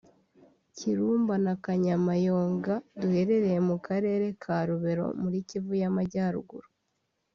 [0.75, 6.67] Kirumba na Kanyabayonga duherereye mu karere ka Lubero muri Kivu y’Amajyaruguru